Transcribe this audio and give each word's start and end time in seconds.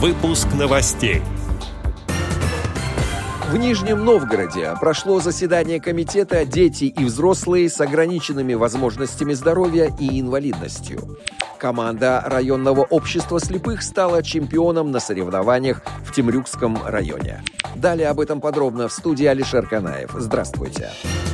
Выпуск 0.00 0.46
новостей. 0.56 1.22
В 3.50 3.56
Нижнем 3.56 4.04
Новгороде 4.04 4.72
прошло 4.78 5.18
заседание 5.18 5.80
комитета 5.80 6.44
«Дети 6.44 6.84
и 6.84 7.04
взрослые 7.04 7.68
с 7.68 7.80
ограниченными 7.80 8.54
возможностями 8.54 9.32
здоровья 9.32 9.92
и 9.98 10.20
инвалидностью». 10.20 11.18
Команда 11.58 12.22
районного 12.24 12.82
общества 12.82 13.40
слепых 13.40 13.82
стала 13.82 14.22
чемпионом 14.22 14.92
на 14.92 15.00
соревнованиях 15.00 15.82
в 16.04 16.12
Темрюкском 16.12 16.78
районе. 16.86 17.42
Далее 17.74 18.06
об 18.06 18.20
этом 18.20 18.40
подробно 18.40 18.86
в 18.86 18.92
студии 18.92 19.26
Алишер 19.26 19.66
Канаев. 19.66 20.12
Здравствуйте. 20.16 20.92
Здравствуйте. 21.02 21.27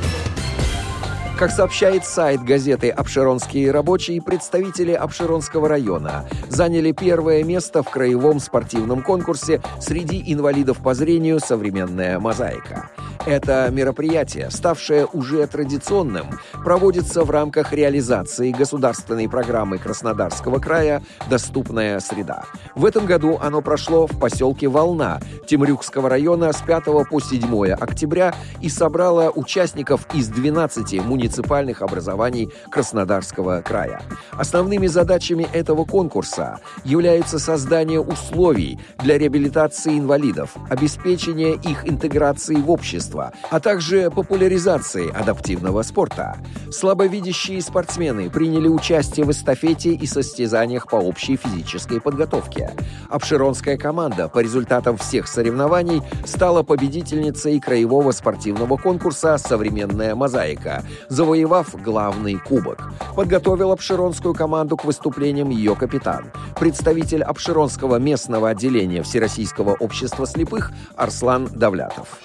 Как 1.38 1.50
сообщает 1.50 2.04
сайт 2.04 2.44
газеты 2.44 2.90
«Обширонские 2.90 3.72
рабочие», 3.72 4.22
представители 4.22 4.92
Обширонского 4.92 5.68
района 5.68 6.26
заняли 6.48 6.92
первое 6.92 7.42
место 7.42 7.82
в 7.82 7.90
краевом 7.90 8.38
спортивном 8.38 9.02
конкурсе 9.02 9.60
среди 9.80 10.22
инвалидов 10.32 10.78
по 10.78 10.94
зрению 10.94 11.40
«Современная 11.40 12.20
мозаика». 12.20 12.88
Это 13.26 13.70
мероприятие, 13.70 14.50
ставшее 14.50 15.06
уже 15.06 15.46
традиционным, 15.46 16.26
проводится 16.62 17.24
в 17.24 17.30
рамках 17.30 17.72
реализации 17.72 18.52
государственной 18.52 19.30
программы 19.30 19.78
Краснодарского 19.78 20.58
края 20.58 21.02
«Доступная 21.30 22.00
среда». 22.00 22.44
В 22.74 22.84
этом 22.84 23.06
году 23.06 23.38
оно 23.40 23.62
прошло 23.62 24.06
в 24.06 24.18
поселке 24.18 24.68
Волна 24.68 25.20
Темрюкского 25.46 26.10
района 26.10 26.52
с 26.52 26.60
5 26.60 26.84
по 27.08 27.18
7 27.18 27.72
октября 27.72 28.34
и 28.60 28.68
собрало 28.68 29.30
участников 29.34 30.06
из 30.12 30.28
12 30.28 31.02
муниципальных 31.02 31.80
образований 31.80 32.50
Краснодарского 32.70 33.62
края. 33.62 34.02
Основными 34.32 34.86
задачами 34.86 35.48
этого 35.54 35.86
конкурса 35.86 36.60
являются 36.84 37.38
создание 37.38 38.00
условий 38.00 38.78
для 38.98 39.16
реабилитации 39.16 39.98
инвалидов, 39.98 40.54
обеспечение 40.68 41.54
их 41.54 41.88
интеграции 41.88 42.56
в 42.56 42.70
общество, 42.70 43.13
искусства, 43.14 43.32
а 43.50 43.60
также 43.60 44.10
популяризации 44.10 45.10
адаптивного 45.10 45.82
спорта. 45.82 46.36
Слабовидящие 46.70 47.62
спортсмены 47.62 48.30
приняли 48.30 48.68
участие 48.68 49.26
в 49.26 49.30
эстафете 49.30 49.94
и 49.94 50.06
состязаниях 50.06 50.88
по 50.88 50.96
общей 50.96 51.36
физической 51.36 52.00
подготовке. 52.00 52.72
Обширонская 53.08 53.76
команда 53.76 54.28
по 54.28 54.40
результатам 54.40 54.96
всех 54.96 55.28
соревнований 55.28 56.02
стала 56.24 56.62
победительницей 56.62 57.60
краевого 57.60 58.12
спортивного 58.12 58.76
конкурса 58.76 59.38
«Современная 59.38 60.14
мозаика», 60.14 60.82
завоевав 61.08 61.74
главный 61.80 62.34
кубок. 62.38 62.92
Подготовил 63.14 63.70
обширонскую 63.72 64.34
команду 64.34 64.76
к 64.76 64.84
выступлениям 64.84 65.50
ее 65.50 65.76
капитан, 65.76 66.32
представитель 66.58 67.22
обширонского 67.22 67.98
местного 67.98 68.50
отделения 68.50 69.02
Всероссийского 69.02 69.76
общества 69.78 70.26
слепых 70.26 70.72
Арслан 70.96 71.48
Давлятов. 71.54 72.18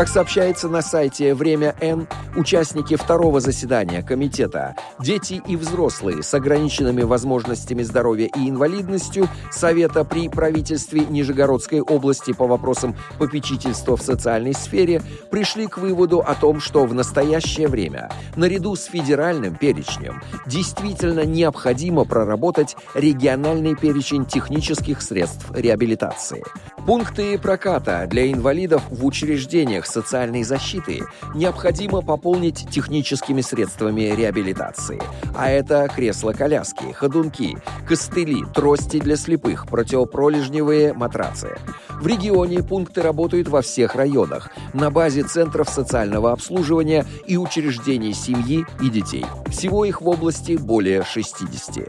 Как 0.00 0.08
сообщается 0.08 0.70
на 0.70 0.80
сайте 0.80 1.34
«Время 1.34 1.76
Н», 1.82 2.08
участники 2.34 2.96
второго 2.96 3.38
заседания 3.40 4.02
комитета 4.02 4.74
«Дети 4.98 5.42
и 5.46 5.56
взрослые 5.56 6.22
с 6.22 6.32
ограниченными 6.32 7.02
возможностями 7.02 7.82
здоровья 7.82 8.30
и 8.34 8.48
инвалидностью» 8.48 9.28
Совета 9.50 10.04
при 10.04 10.30
правительстве 10.30 11.04
Нижегородской 11.04 11.82
области 11.82 12.32
по 12.32 12.46
вопросам 12.46 12.96
попечительства 13.18 13.98
в 13.98 14.00
социальной 14.00 14.54
сфере 14.54 15.02
пришли 15.30 15.66
к 15.66 15.76
выводу 15.76 16.20
о 16.20 16.34
том, 16.34 16.60
что 16.60 16.86
в 16.86 16.94
настоящее 16.94 17.68
время, 17.68 18.10
наряду 18.36 18.76
с 18.76 18.84
федеральным 18.84 19.54
перечнем, 19.54 20.22
действительно 20.46 21.26
необходимо 21.26 22.06
проработать 22.06 22.74
региональный 22.94 23.76
перечень 23.76 24.24
технических 24.24 25.02
средств 25.02 25.50
реабилитации. 25.52 26.42
Пункты 26.86 27.38
проката 27.38 28.06
для 28.08 28.32
инвалидов 28.32 28.82
в 28.88 29.04
учреждениях 29.04 29.89
социальной 29.90 30.42
защиты 30.42 31.02
необходимо 31.34 32.00
пополнить 32.00 32.68
техническими 32.70 33.40
средствами 33.40 34.14
реабилитации. 34.16 35.00
А 35.36 35.50
это 35.50 35.88
кресла-коляски, 35.94 36.92
ходунки, 36.92 37.58
костыли, 37.86 38.44
трости 38.54 38.98
для 38.98 39.16
слепых, 39.16 39.66
противопролежневые 39.66 40.92
матрацы. 40.94 41.58
В 42.00 42.06
регионе 42.06 42.62
пункты 42.62 43.02
работают 43.02 43.48
во 43.48 43.60
всех 43.60 43.94
районах, 43.94 44.50
на 44.72 44.90
базе 44.90 45.22
центров 45.22 45.68
социального 45.68 46.32
обслуживания 46.32 47.04
и 47.26 47.36
учреждений 47.36 48.14
семьи 48.14 48.64
и 48.80 48.88
детей. 48.88 49.26
Всего 49.48 49.84
их 49.84 50.00
в 50.00 50.08
области 50.08 50.56
более 50.56 51.04
60. 51.04 51.88